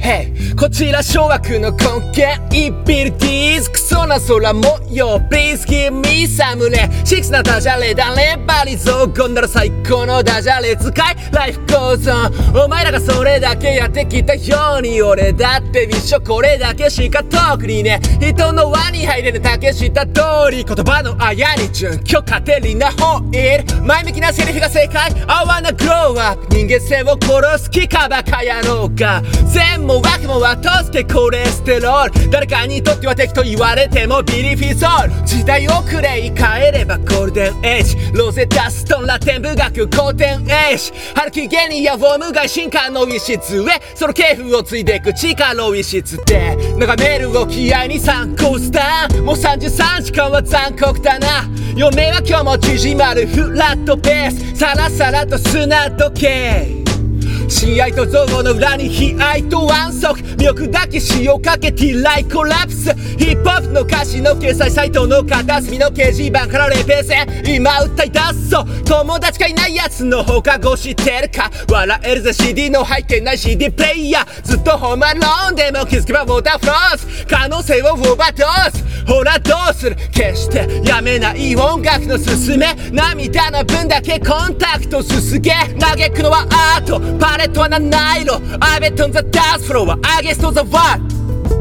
[0.00, 8.38] Hey, こちら諸悪の根源イビルディーズクソな空模様 Please give me some ねシックスなダジャレだね。
[8.46, 11.16] バリ雑言なら最高のダジャレ使い。
[11.32, 12.12] ライフ構造
[12.64, 17.82] お前らがそれだけやってきたように俺だって一緒これだけしか特に。
[17.82, 23.76] ね人の輪に入れるだけした通り言葉のあやに準拠カテリナホイー。
[23.80, 25.10] ル前向きなセリフが正解。
[25.26, 29.22] I wanna grow up 人間性を殺す気かバカ野郎か。
[29.46, 32.30] 善も悪も後付けコレステロール。
[32.30, 35.26] 誰かにとっては敵と言われてもビリフィソール。
[35.26, 37.96] 時代遅れ言い換えればゴールデンエイジ。
[38.12, 40.92] ロゼタストンラテン武学古典エイジ。
[41.14, 43.96] 春木ゲニアフォーム外進化の異質へ。
[43.96, 46.56] その系譜を継いでいく力の異質で。
[46.76, 51.48] 眺めるを気合に参考スタンもう33時間は残酷だな。
[51.74, 53.26] 嫁は今日も縮まる。
[53.26, 54.56] フラットペース。
[54.56, 56.79] さらさらと砂時計。
[57.60, 79.96] 親愛と憎悪の裏に悲哀と安息魅力だけ塩かけティライコラプスヒップホップの歌詞の掲載サイトの片隅の掲示板からレペゼン今歌い出すぞ友達がいないやつの放課後知ってるか笑えるぜ CD の入ってない CD プレイヤーずっとホームアローンでも気づけばウォーターフローズ可能性をオーバードーズほらどうする。
[80.12, 82.74] 決してやめない音楽の勧め。
[82.92, 85.52] 涙の分だけコンタクトすすげ。
[85.78, 91.59] 嘆くのはアートパレットは七色 I bet on the dance floor against the wall